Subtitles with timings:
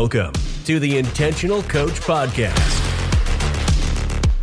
[0.00, 0.32] Welcome
[0.64, 2.56] to the Intentional Coach Podcast,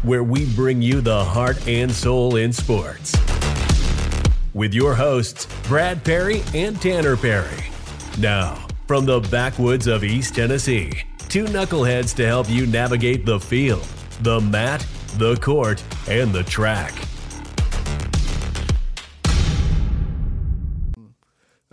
[0.04, 3.16] where we bring you the heart and soul in sports.
[4.54, 7.64] With your hosts, Brad Perry and Tanner Perry.
[8.20, 10.92] Now, from the backwoods of East Tennessee,
[11.30, 13.88] two knuckleheads to help you navigate the field,
[14.24, 14.86] the mat,
[15.18, 16.94] the court, and the track.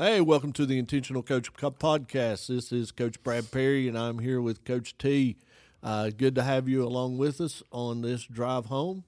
[0.04, 2.48] Hey, welcome to the Intentional Coach Podcast.
[2.48, 5.36] This is Coach Brad Perry, and I'm here with Coach T.
[5.80, 9.04] Uh, good to have you along with us on this drive home.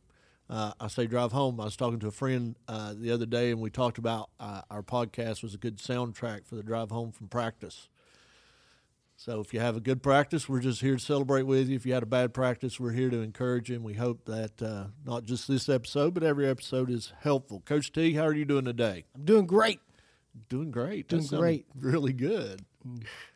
[0.49, 1.59] Uh, I say drive home.
[1.59, 4.63] I was talking to a friend uh, the other day, and we talked about uh,
[4.71, 7.89] our podcast was a good soundtrack for the drive home from practice.
[9.17, 11.75] So if you have a good practice, we're just here to celebrate with you.
[11.75, 13.75] If you had a bad practice, we're here to encourage you.
[13.75, 17.65] And we hope that uh, not just this episode, but every episode is helpful.
[17.67, 19.07] Coach T, how are you doing today?
[19.17, 19.81] I'm doing great.
[20.49, 21.09] Doing great.
[21.09, 21.67] Doing great.
[21.79, 22.65] Really good.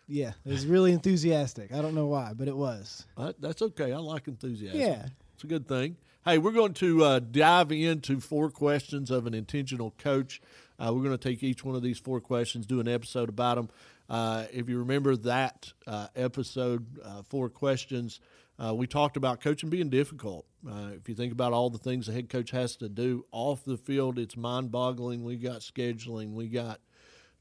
[0.07, 1.73] Yeah, it was really enthusiastic.
[1.73, 3.07] I don't know why, but it was.
[3.17, 3.93] Uh, that's okay.
[3.93, 4.81] I like enthusiasm.
[4.81, 5.07] Yeah.
[5.35, 5.97] It's a good thing.
[6.25, 10.43] Hey, we're going to uh, dive into four questions of an intentional coach.
[10.79, 13.57] Uh, we're going to take each one of these four questions, do an episode about
[13.57, 13.71] them.
[14.09, 18.21] Uh, if you remember that uh, episode, uh, four questions,
[18.59, 20.45] uh, we talked about coaching being difficult.
[20.69, 23.65] Uh, if you think about all the things a head coach has to do off
[23.65, 25.23] the field, it's mind boggling.
[25.23, 26.81] We got scheduling, we got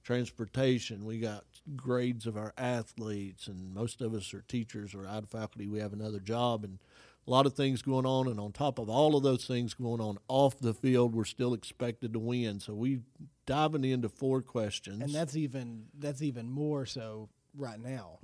[0.07, 1.43] transportation, we got
[1.75, 5.67] grades of our athletes, and most of us are teachers or out of faculty.
[5.67, 6.79] We have another job, and
[7.27, 8.29] a lot of things going on.
[8.29, 11.53] And on top of all of those things going on off the field, we're still
[11.53, 12.61] expected to win.
[12.61, 13.01] So we
[13.45, 15.01] diving into four questions.
[15.03, 18.19] And that's even that's even more so right now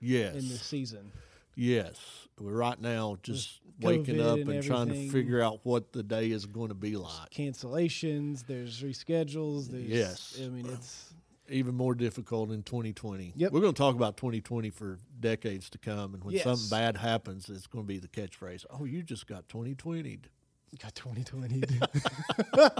[0.00, 1.12] yes, in this season.
[1.54, 1.94] yes.
[2.40, 5.92] We're right now just With waking COVID up and and, trying to figure out what
[5.92, 7.30] the day is going to be like.
[7.30, 10.40] Cancellations, there's reschedules, there's Yes.
[10.40, 11.07] I mean it's
[11.50, 13.32] even more difficult in 2020.
[13.36, 13.52] Yep.
[13.52, 16.14] We're going to talk about 2020 for decades to come.
[16.14, 16.44] And when Yes.
[16.44, 20.28] something bad happens, it's going to be the catchphrase, oh, you just got 2020'd.
[20.82, 21.62] got 2020.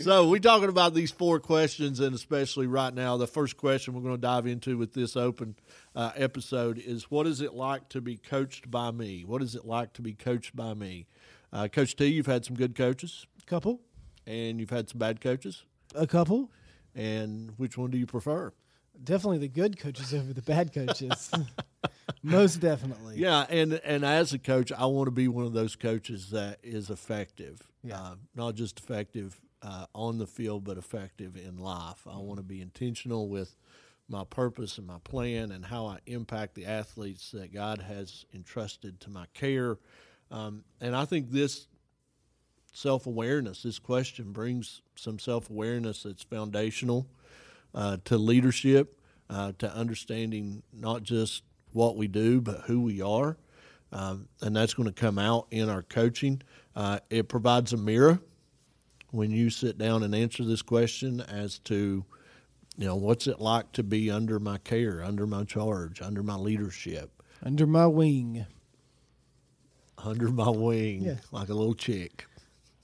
[0.00, 4.02] So we're talking about these four questions, and especially right now, the first question we're
[4.02, 5.56] going to dive into with this open
[5.96, 9.24] uh, episode is what is it like to be coached by me?
[9.24, 11.06] What is it like to be coached by me?
[11.52, 13.80] Uh, Coach T, you've had some good coaches, A couple,
[14.26, 15.64] and you've had some bad coaches.
[15.94, 16.50] a couple.
[16.94, 18.52] And which one do you prefer?
[19.02, 21.30] Definitely the good coaches over the bad coaches.
[22.22, 23.16] Most definitely.
[23.16, 26.58] Yeah, and and as a coach, I want to be one of those coaches that
[26.62, 27.60] is effective.
[27.84, 28.00] Yeah.
[28.00, 32.06] Uh, not just effective uh, on the field, but effective in life.
[32.06, 33.56] I want to be intentional with
[34.08, 39.00] my purpose and my plan and how I impact the athletes that God has entrusted
[39.00, 39.78] to my care.
[40.30, 41.66] Um, and I think this
[42.72, 47.06] self awareness, this question brings some self awareness that's foundational
[47.74, 51.42] uh, to leadership, uh, to understanding not just
[51.72, 53.36] what we do, but who we are.
[53.92, 56.42] Um, and that's going to come out in our coaching.
[56.76, 58.20] Uh, it provides a mirror
[59.10, 62.04] when you sit down and answer this question as to,
[62.76, 66.34] you know, what's it like to be under my care, under my charge, under my
[66.36, 67.10] leadership,
[67.42, 68.44] Under my wing.
[70.04, 71.16] under my wing, Yeah.
[71.32, 72.26] like a little chick.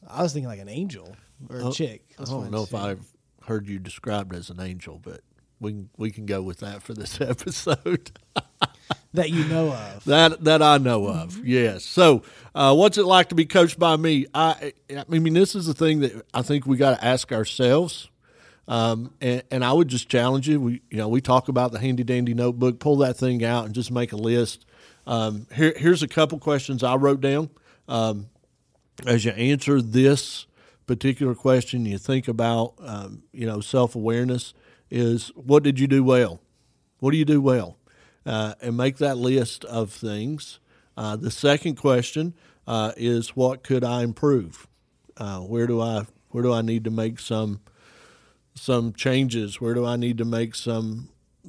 [0.09, 1.17] I was thinking like an angel
[1.49, 2.03] or a Oh, chick.
[2.11, 2.81] I That's don't what know if said.
[2.81, 3.07] I've
[3.47, 5.21] heard you described as an angel, but
[5.61, 8.11] we can, we can go with that for this episode.
[9.15, 10.05] that you know of.
[10.07, 11.85] That that I know of, yes.
[11.85, 12.23] So,
[12.55, 14.27] uh, what's it like to be coached by me?
[14.35, 18.09] I I mean, this is the thing that I think we got to ask ourselves.
[18.67, 20.61] Um, and, and I would just challenge you.
[20.61, 22.79] We you know we talk about the handy dandy notebook.
[22.81, 24.65] Pull that thing out and just make a list.
[25.07, 27.51] Um, here here's a couple questions I wrote down.
[27.89, 28.29] Um,
[29.07, 30.47] as you answer this
[30.87, 34.55] particular question, you think about um, you know self awareness.
[34.91, 36.41] Is what did you do well?
[37.01, 37.79] What do you do well?
[38.25, 40.61] Uh, and make that list of things.
[40.97, 42.35] Uh, the second question
[42.67, 44.69] uh, is what could I improve?
[45.17, 47.61] Uh, where do I where do I need to make some
[48.55, 49.61] some changes?
[49.61, 51.09] Where do I need to make some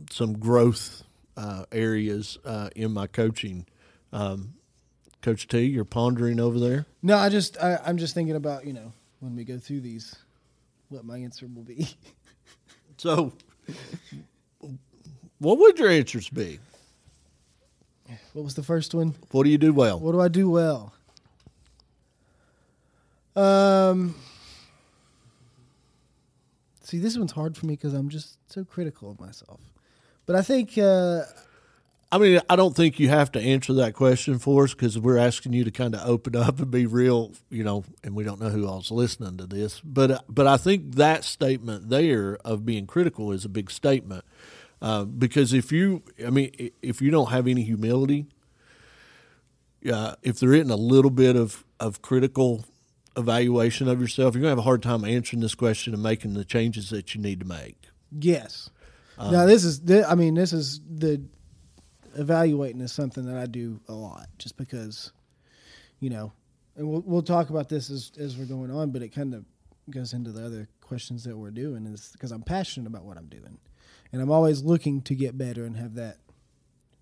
[0.09, 1.03] some growth
[1.37, 3.65] uh, areas uh, in my coaching?
[4.11, 4.55] Um,
[5.25, 6.85] Coach T, you're pondering over there.
[7.01, 10.15] No, I just I, I'm just thinking about you know when we go through these,
[10.89, 11.89] what my answer will be.
[12.97, 13.33] So,
[15.39, 16.59] what would your answers be?
[18.31, 19.15] what was the first one?
[19.31, 19.99] What do you do well?
[19.99, 20.93] What do I do well?
[23.35, 24.15] Um,
[26.83, 29.59] see, this one's hard for me because I'm just so critical of myself.
[30.25, 31.23] But I think uh,
[32.11, 35.17] I mean, I don't think you have to answer that question for us because we're
[35.17, 37.83] asking you to kind of open up and be real, you know.
[38.03, 41.89] And we don't know who all's listening to this, but but I think that statement
[41.89, 44.23] there of being critical is a big statement.
[44.81, 48.27] Uh, because if you, I mean, if you don't have any humility,
[49.91, 52.65] uh, if there isn't a little bit of, of critical
[53.17, 56.33] evaluation of yourself, you're going to have a hard time answering this question and making
[56.33, 57.77] the changes that you need to make.
[58.11, 58.69] Yes.
[59.31, 59.81] now this is.
[60.05, 61.23] I mean, this is the
[62.15, 65.11] evaluating is something that I do a lot, just because,
[65.99, 66.33] you know,
[66.75, 69.45] and we'll we'll talk about this as as we're going on, but it kind of
[69.89, 73.27] goes into the other questions that we're doing is because I'm passionate about what I'm
[73.27, 73.57] doing,
[74.11, 76.17] and I'm always looking to get better and have that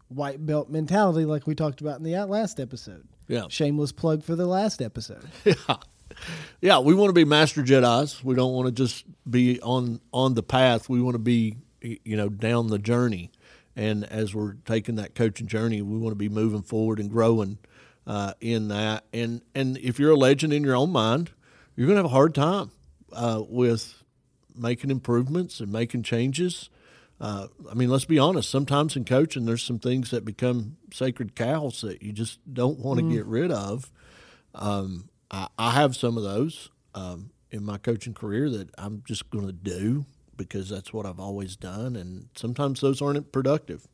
[0.09, 3.07] white belt mentality, like we talked about in the last episode.
[3.27, 3.45] Yeah.
[3.49, 5.23] Shameless plug for the last episode.
[5.45, 5.77] Yeah,
[6.61, 8.23] Yeah, we want to be master Jedi's.
[8.23, 10.87] We don't want to just be on on the path.
[10.87, 13.31] We want to be, you know, down the journey.
[13.75, 17.57] And as we're taking that coaching journey, we want to be moving forward and growing
[18.05, 19.05] uh, in that.
[19.13, 21.31] And and if you're a legend in your own mind,
[21.75, 22.71] you're going to have a hard time
[23.11, 24.03] uh, with
[24.55, 26.69] making improvements and making changes.
[27.19, 28.49] Uh, I mean, let's be honest.
[28.49, 32.99] Sometimes in coaching, there's some things that become sacred cows that you just don't want
[32.99, 33.91] to get rid of.
[34.53, 39.29] Um, I, I have some of those um, in my coaching career that I'm just
[39.29, 40.05] going to do
[40.37, 41.95] because that's what I've always done.
[41.95, 43.87] And sometimes those aren't productive.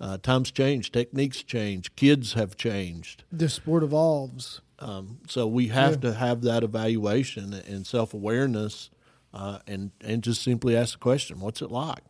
[0.00, 3.24] Uh, times change, techniques change, kids have changed.
[3.32, 4.60] the sport evolves.
[4.78, 8.90] Um, so we have to have that evaluation and self awareness,
[9.34, 12.04] uh, and and just simply ask the question: What's it like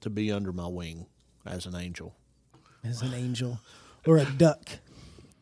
[0.00, 1.04] to be under my wing
[1.44, 2.14] as an angel,
[2.82, 3.60] As an angel
[4.06, 4.70] or a duck.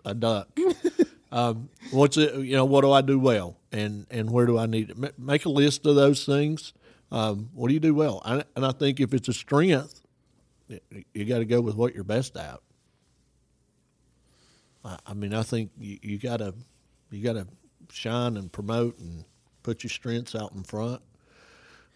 [0.04, 0.48] a duck?
[1.30, 2.34] um, what's it?
[2.34, 5.44] You know, what do I do well, and and where do I need to make
[5.44, 6.72] a list of those things?
[7.10, 8.20] Um, what do you do well?
[8.24, 10.02] I, and I think if it's a strength,
[11.14, 12.60] you got to go with what you're best at.
[14.84, 16.54] I, I mean, I think you, you gotta
[17.10, 17.46] you gotta
[17.90, 19.24] shine and promote and
[19.62, 21.02] put your strengths out in front.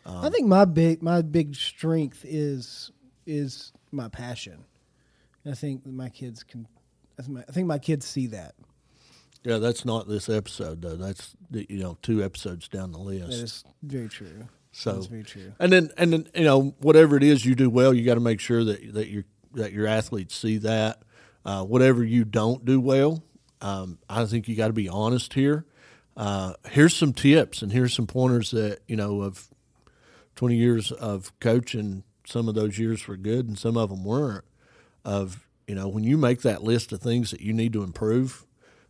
[0.04, 2.90] I think my big my big strength is
[3.26, 4.64] is my passion.
[5.46, 6.66] I think my kids can.
[7.18, 8.54] I think my, I think my kids see that.
[9.44, 10.96] Yeah, that's not this episode though.
[10.96, 13.28] That's the- you know two episodes down the list.
[13.28, 14.48] That is very true.
[14.72, 15.52] So That's very true.
[15.58, 18.20] And then and then you know whatever it is you do well, you got to
[18.20, 19.24] make sure that that your
[19.54, 21.02] that your athletes see that.
[21.44, 23.22] Uh, whatever you don't do well,
[23.60, 25.66] um, I think you got to be honest here.
[26.16, 29.48] Uh, here's some tips and here's some pointers that you know of
[30.36, 32.04] 20 years of coaching.
[32.26, 34.44] Some of those years were good and some of them weren't.
[35.04, 38.46] Of you know when you make that list of things that you need to improve,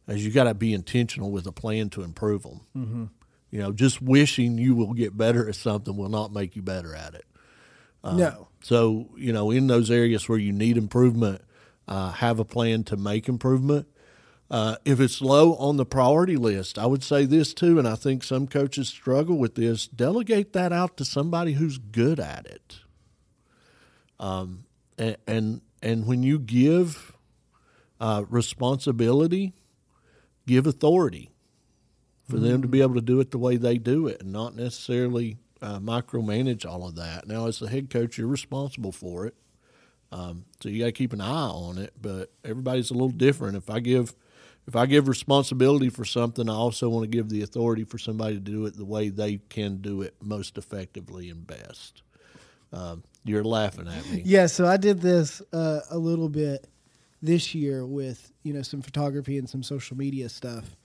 [0.07, 2.61] as you got to be intentional with a plan to improve them.
[2.77, 3.05] Mm-hmm.
[3.53, 6.97] You know, just wishing you will get better at something will not make you better
[6.97, 7.27] at it.
[8.03, 11.43] no, So, you know, in those areas where you need improvement,
[11.87, 13.87] uh, have a plan to make improvement.
[14.51, 17.95] Uh, if it's low on the priority list, I would say this too, and I
[17.95, 22.81] think some coaches struggle with this delegate that out to somebody who's good at it.
[24.19, 24.65] Um,
[24.97, 27.13] and, and, and when you give
[28.01, 29.53] uh, responsibility,
[30.47, 31.32] give authority
[32.33, 34.57] for them to be able to do it the way they do it and not
[34.57, 37.29] necessarily uh, micromanage all of that.
[37.29, 39.35] Now, as the head coach, you're responsible for it.
[40.11, 43.57] Um, so you got to keep an eye on it, but everybody's a little different.
[43.59, 44.15] If I give,
[44.67, 48.37] if I give responsibility for something, I also want to give the authority for somebody
[48.37, 52.03] to do it the way they can do it most effectively and best.
[52.73, 54.23] Um, you're laughing at me.
[54.25, 54.47] yeah.
[54.47, 56.67] So I did this uh, a little bit
[57.21, 60.77] this year with you know some photography and some social media stuff.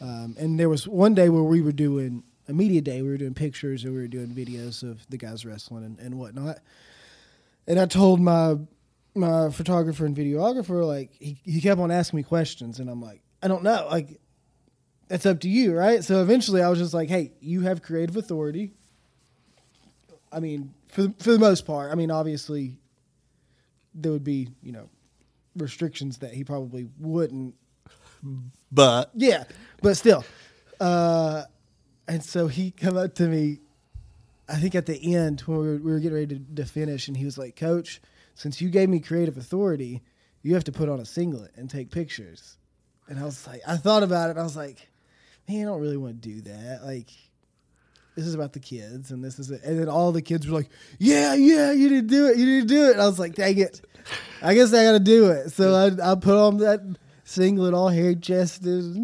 [0.00, 3.02] Um, and there was one day where we were doing a media day.
[3.02, 6.18] We were doing pictures and we were doing videos of the guys wrestling and, and
[6.18, 6.58] whatnot.
[7.66, 8.56] And I told my
[9.14, 13.20] my photographer and videographer like he, he kept on asking me questions and I'm like
[13.42, 14.20] I don't know like
[15.08, 18.16] that's up to you right so eventually I was just like hey you have creative
[18.16, 18.74] authority
[20.30, 22.78] I mean for the, for the most part I mean obviously
[23.94, 24.88] there would be you know
[25.56, 27.54] restrictions that he probably wouldn't
[28.70, 29.44] But yeah,
[29.82, 30.24] but still.
[30.80, 31.44] Uh,
[32.06, 33.58] and so he come up to me,
[34.48, 37.08] I think at the end when we were, we were getting ready to, to finish,
[37.08, 38.00] and he was like, "Coach,
[38.34, 40.02] since you gave me creative authority,
[40.42, 42.56] you have to put on a singlet and take pictures."
[43.08, 44.36] And I was like, I thought about it.
[44.36, 44.88] I was like,
[45.48, 46.80] man, I don't really want to do that.
[46.84, 47.08] Like,
[48.14, 49.62] this is about the kids, and this is it.
[49.64, 52.36] And then all the kids were like, "Yeah, yeah, you didn't do it.
[52.36, 53.80] You didn't do it." And I was like, "Dang it,
[54.42, 56.80] I guess I got to do it." So I, I put on that
[57.28, 58.96] singlet, all hair chested.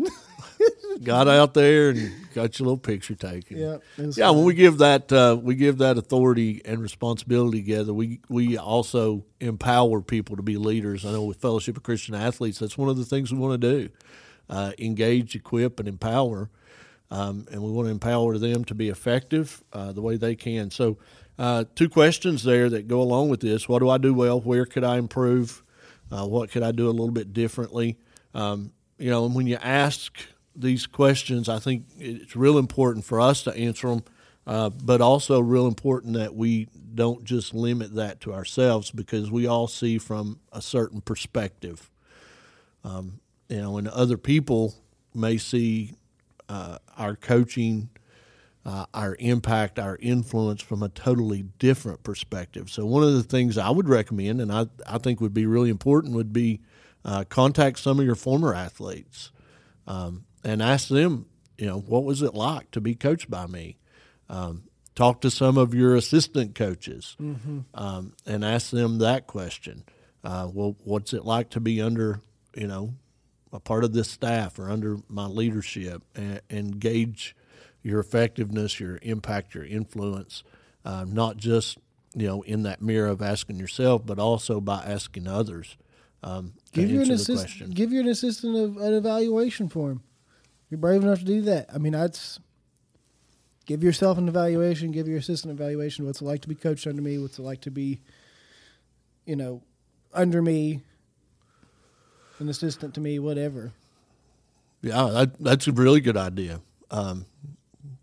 [1.03, 3.59] got out there and got your little picture taken.
[3.59, 3.79] Yeah,
[4.17, 4.31] yeah.
[4.31, 9.25] When we give that uh, we give that authority and responsibility together, we we also
[9.41, 11.05] empower people to be leaders.
[11.05, 13.71] I know with Fellowship of Christian Athletes, that's one of the things we want to
[13.83, 13.89] do:
[14.49, 16.51] uh, engage, equip, and empower.
[17.11, 20.71] um, and we want to empower them to be effective uh, the way they can.
[20.71, 20.99] So,
[21.39, 24.41] uh, two questions there that go along with this: What do I do well?
[24.41, 25.63] Where could I improve?
[26.11, 27.99] Uh, what could I do a little bit differently?
[28.35, 30.19] Um, you know, and when you ask
[30.57, 34.05] these questions, I think it's real important for us to answer them,
[34.47, 39.47] uh, but also real important that we don't just limit that to ourselves because we
[39.47, 41.91] all see from a certain perspective.
[42.85, 44.75] Um, you know, and other people
[45.15, 45.95] may see
[46.49, 47.89] uh, our coaching,
[48.65, 52.71] uh, our impact, our influence from a totally different perspective.
[52.71, 55.71] So, one of the things I would recommend, and I, I think would be really
[55.71, 56.61] important, would be
[57.05, 59.31] uh, contact some of your former athletes
[59.87, 61.27] um, and ask them,
[61.59, 63.77] you know, what was it like to be coached by me?
[64.29, 67.61] Um, talk to some of your assistant coaches mm-hmm.
[67.75, 69.85] um, and ask them that question.
[70.23, 72.21] Uh, well, what's it like to be under,
[72.57, 72.95] you know,
[73.53, 77.37] a part of this staff or under my leadership and, and gauge
[77.83, 80.43] your effectiveness, your impact, your influence,
[80.85, 81.79] uh, not just
[82.15, 85.77] you know in that mirror of asking yourself, but also by asking others.
[86.23, 90.03] Um, give your an assist, give you an assistant of an evaluation form.
[90.71, 91.71] You're brave enough to do that.
[91.75, 92.39] I mean, that's
[93.67, 94.91] give yourself an evaluation.
[94.91, 96.05] Give your assistant an evaluation.
[96.05, 97.19] What's it like to be coached under me?
[97.19, 98.01] What's it like to be,
[99.25, 99.63] you know,
[100.13, 100.83] under me?
[102.39, 103.73] an assistant to me, whatever.
[104.83, 106.61] Yeah, that, that's a really good idea.
[106.91, 107.27] Um,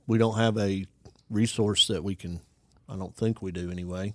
[0.07, 0.85] we don't have a
[1.29, 2.41] resource that we can.
[2.89, 4.13] I don't think we do anyway.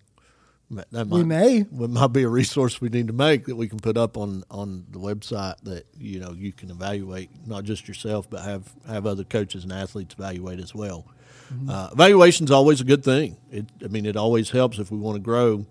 [0.71, 1.59] That might, we may.
[1.59, 4.43] It might be a resource we need to make that we can put up on,
[4.51, 9.07] on the website that you know you can evaluate not just yourself but have have
[9.07, 11.07] other coaches and athletes evaluate as well.
[11.53, 11.71] Mm-hmm.
[11.71, 13.37] Uh, evaluation is always a good thing.
[13.53, 15.67] It, I mean, it always helps if we want to grow.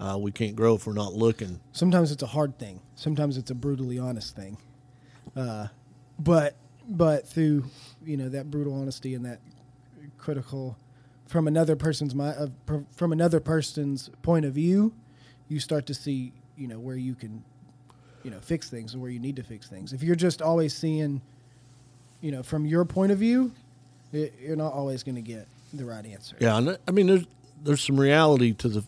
[0.00, 1.60] Uh, we can't grow if we're not looking.
[1.72, 2.80] Sometimes it's a hard thing.
[2.94, 4.56] Sometimes it's a brutally honest thing.
[5.36, 5.68] Uh,
[6.18, 6.56] but
[6.88, 7.64] but through
[8.04, 9.40] you know that brutal honesty and that
[10.16, 10.76] critical
[11.28, 12.48] from another person's uh,
[12.90, 14.94] from another person's point of view,
[15.48, 17.44] you start to see you know where you can
[18.24, 19.92] you know fix things and where you need to fix things.
[19.92, 21.20] If you're just always seeing
[22.20, 23.52] you know from your point of view,
[24.12, 26.36] it, you're not always going to get the right answer.
[26.40, 27.26] Yeah, I mean there's
[27.62, 28.84] there's some reality to the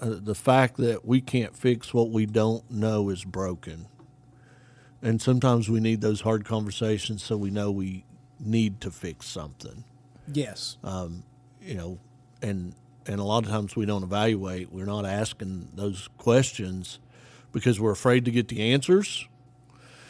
[0.00, 3.86] uh, the fact that we can't fix what we don't know is broken.
[5.04, 8.04] And sometimes we need those hard conversations so we know we
[8.38, 9.84] need to fix something.
[10.32, 10.78] Yes.
[10.84, 11.24] Um,
[11.64, 11.98] you know,
[12.40, 12.74] and
[13.06, 14.72] and a lot of times we don't evaluate.
[14.72, 16.98] We're not asking those questions
[17.52, 19.26] because we're afraid to get the answers.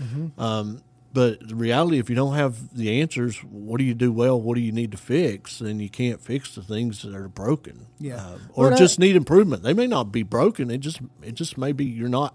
[0.01, 0.41] Mm-hmm.
[0.41, 0.83] Um,
[1.13, 4.41] but the reality, if you don't have the answers, what do you do well?
[4.41, 5.59] What do you need to fix?
[5.59, 7.87] Then you can't fix the things that are broken.
[7.99, 9.63] Yeah, uh, or well, just I, need improvement.
[9.63, 10.71] They may not be broken.
[10.71, 12.35] It just it just maybe you're not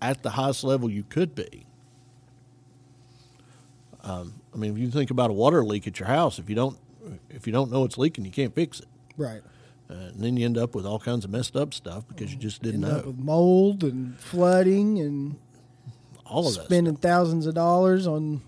[0.00, 1.66] at the highest level you could be.
[4.02, 6.54] Um, I mean, if you think about a water leak at your house, if you
[6.54, 6.78] don't
[7.28, 8.88] if you don't know it's leaking, you can't fix it.
[9.16, 9.42] Right.
[9.90, 12.38] Uh, and then you end up with all kinds of messed up stuff because you
[12.38, 12.98] just didn't end know.
[13.00, 15.36] Up with mold and flooding and
[16.24, 17.02] all of that spending stuff.
[17.02, 18.40] thousands of dollars on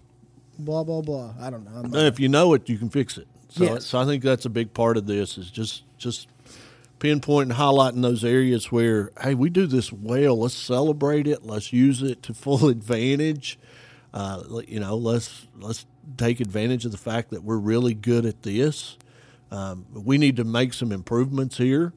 [0.59, 1.35] blah blah blah.
[1.40, 1.99] I don't know.
[1.99, 3.26] if you know it, you can fix it.
[3.49, 3.87] So, yes.
[3.87, 6.28] so I think that's a big part of this is just just
[7.00, 10.38] pinpointing, highlighting those areas where hey, we do this well.
[10.38, 11.45] Let's celebrate it.
[11.45, 13.59] Let's use it to full advantage.
[14.14, 18.42] Uh, you know, let's let's take advantage of the fact that we're really good at
[18.42, 18.97] this.
[19.50, 21.92] Um, we need to make some improvements here.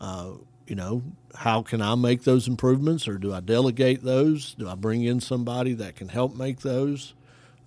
[0.00, 0.32] Uh,
[0.66, 1.02] you know,
[1.34, 4.54] how can I make those improvements, or do I delegate those?
[4.54, 7.14] Do I bring in somebody that can help make those?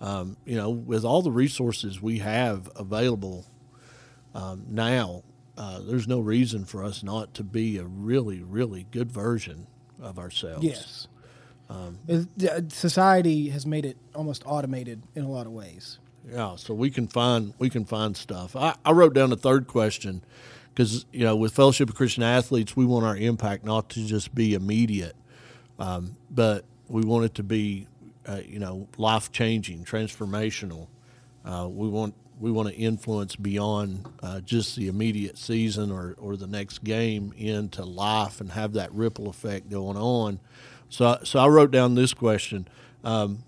[0.00, 3.46] Um, you know, with all the resources we have available
[4.34, 5.22] um, now,
[5.56, 9.66] uh, there's no reason for us not to be a really, really good version
[10.00, 10.64] of ourselves.
[10.64, 11.08] Yes.
[11.70, 11.98] Um,
[12.68, 15.98] Society has made it almost automated in a lot of ways.
[16.30, 18.56] Yeah, so we can find we can find stuff.
[18.56, 20.22] I, I wrote down a third question
[20.74, 24.34] because you know with Fellowship of Christian Athletes, we want our impact not to just
[24.34, 25.16] be immediate,
[25.78, 27.86] um, but we want it to be
[28.26, 30.88] uh, you know life changing, transformational.
[31.44, 36.36] Uh, we want we want to influence beyond uh, just the immediate season or, or
[36.36, 40.40] the next game into life and have that ripple effect going on.
[40.88, 42.68] So, so I wrote down this question:
[43.02, 43.44] um,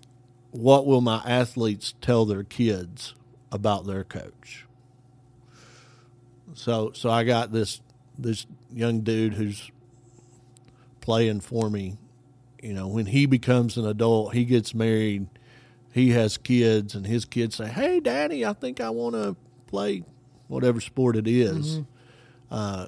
[0.51, 3.15] What will my athletes tell their kids
[3.51, 4.65] about their coach?
[6.53, 7.81] So so I got this
[8.17, 9.71] this young dude who's
[11.01, 11.97] playing for me.
[12.61, 15.27] You know, when he becomes an adult, he gets married,
[15.93, 19.35] he has kids, and his kids say, "Hey, Daddy, I think I want to
[19.67, 20.03] play
[20.47, 21.77] whatever sport it is.
[21.77, 21.83] Mm-hmm.
[22.49, 22.85] Uh,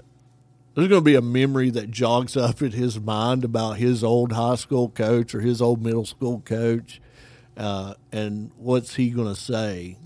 [0.80, 4.32] there's going to be a memory that jogs up in his mind about his old
[4.32, 7.02] high school coach or his old middle school coach,
[7.58, 9.98] uh, and what's he going to say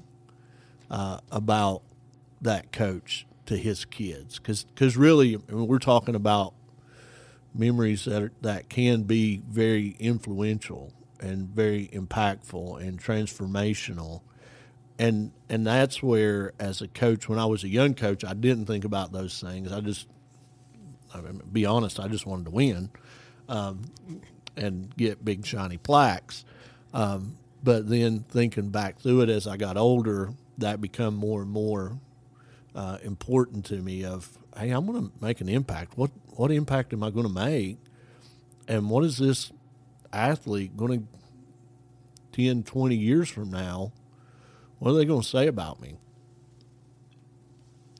[0.89, 1.83] uh, about
[2.41, 4.39] that coach to his kids?
[4.39, 6.53] Because really I mean, we're talking about
[7.53, 14.21] memories that are, that can be very influential and very impactful and transformational.
[14.97, 18.65] And and that's where as a coach when I was a young coach I didn't
[18.65, 19.71] think about those things.
[19.71, 20.07] I just
[21.13, 22.89] I mean, be honest I just wanted to win
[23.49, 23.81] um,
[24.55, 26.45] and get big shiny plaques.
[26.93, 31.49] Um, but then thinking back through it as I got older that become more and
[31.49, 31.97] more
[32.75, 35.97] uh, important to me of hey i'm going to make an impact.
[35.97, 37.77] What what impact am i going to make?
[38.67, 39.51] And what is this
[40.11, 41.07] athlete going to
[42.33, 43.91] 10 20 years from now
[44.83, 45.95] what are they going to say about me?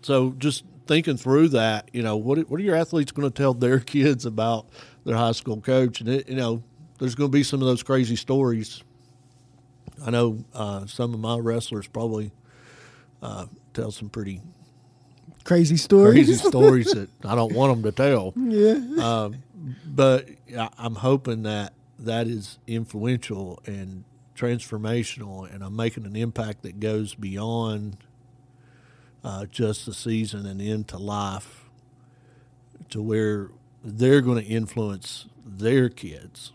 [0.01, 3.53] So just thinking through that you know what, what are your athletes going to tell
[3.53, 4.67] their kids about
[5.05, 6.61] their high school coach and it, you know
[6.99, 8.83] there's going to be some of those crazy stories
[10.05, 12.31] i know uh, some of my wrestlers probably
[13.21, 14.41] uh, tell some pretty
[15.43, 16.25] crazy stories.
[16.25, 18.33] Crazy stories that I don't want them to tell.
[18.35, 18.79] Yeah.
[19.03, 19.43] Um,
[19.85, 20.27] but
[20.77, 24.03] I'm hoping that that is influential and
[24.35, 27.97] transformational, and I'm making an impact that goes beyond
[29.23, 31.65] uh, just the season and into life
[32.89, 33.49] to where
[33.83, 36.51] they're going to influence their kids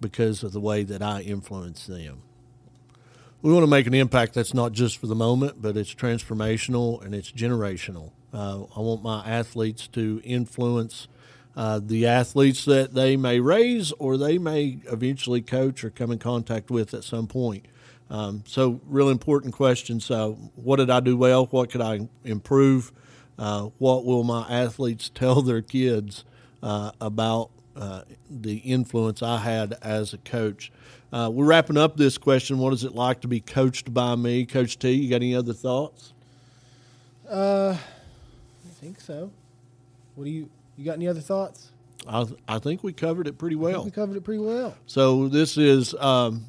[0.00, 2.22] because of the way that I influence them
[3.46, 7.00] we want to make an impact that's not just for the moment, but it's transformational
[7.04, 8.10] and it's generational.
[8.32, 11.06] Uh, I want my athletes to influence
[11.56, 16.18] uh, the athletes that they may raise or they may eventually coach or come in
[16.18, 17.66] contact with at some point.
[18.08, 20.10] Um, so, real important questions.
[20.10, 21.46] Uh, what did I do well?
[21.46, 22.92] What could I improve?
[23.38, 26.24] Uh, what will my athletes tell their kids
[26.62, 30.70] uh, about uh, the influence I had as a coach?
[31.12, 32.58] Uh, we're wrapping up this question.
[32.58, 34.90] What is it like to be coached by me, Coach T?
[34.92, 36.12] You got any other thoughts?
[37.28, 39.30] Uh, I think so.
[40.14, 41.70] What do you you got any other thoughts?
[42.08, 43.84] I I think we covered it pretty well.
[43.84, 44.74] we covered it pretty well.
[44.86, 46.44] So this is, um,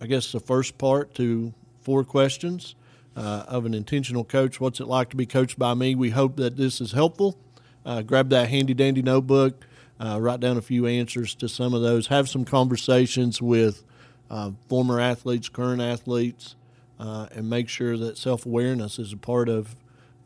[0.00, 2.74] I guess, the first part to four questions
[3.16, 4.60] uh, of an intentional coach.
[4.60, 5.94] What's it like to be coached by me?
[5.94, 7.36] We hope that this is helpful.
[7.84, 9.64] Uh, grab that handy dandy notebook.
[9.98, 12.06] Uh, write down a few answers to some of those.
[12.06, 13.82] Have some conversations with
[14.30, 16.54] uh, former athletes, current athletes,
[17.00, 19.74] uh, and make sure that self awareness is a part of,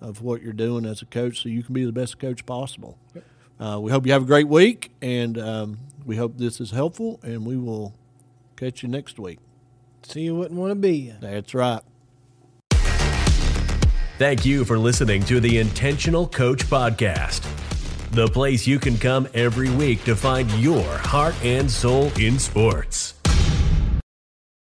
[0.01, 2.99] of what you're doing as a coach so you can be the best coach possible.
[3.15, 3.25] Yep.
[3.61, 7.21] Uh, we hope you have a great week, and um, we hope this is helpful,
[7.23, 7.95] and we will
[8.57, 9.39] catch you next week.
[10.03, 11.13] See you wouldn't want to be.
[11.21, 11.81] That's right.
[14.19, 17.43] Thank you for listening to the Intentional Coach Podcast,
[18.13, 23.15] the place you can come every week to find your heart and soul in sports.